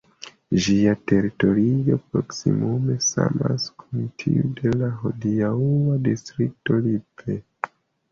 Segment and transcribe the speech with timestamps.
[0.67, 7.37] Ĝia teritorio proksimume samas kun tiu de la hodiaŭa distrikto Lippe.